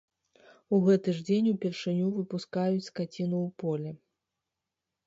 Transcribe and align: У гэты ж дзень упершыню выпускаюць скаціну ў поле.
У 0.77 0.79
гэты 0.87 1.13
ж 1.17 1.21
дзень 1.27 1.51
упершыню 1.51 2.07
выпускаюць 2.17 2.87
скаціну 2.89 3.37
ў 3.47 3.57
поле. 3.67 3.91